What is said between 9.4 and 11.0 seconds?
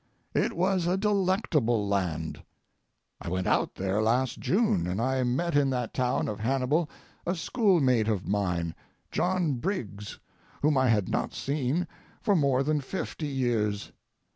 Briggs, whom I